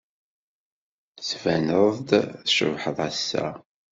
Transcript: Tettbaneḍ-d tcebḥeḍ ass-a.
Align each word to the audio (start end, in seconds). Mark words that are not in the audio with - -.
Tettbaneḍ-d 1.15 2.09
tcebḥeḍ 2.43 2.97
ass-a. 3.07 3.47